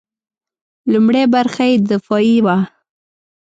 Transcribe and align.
لومړۍ 0.91 1.23
برخه 1.35 1.63
یې 1.69 1.75
دفاعي 1.91 2.37
وه. 2.45 2.57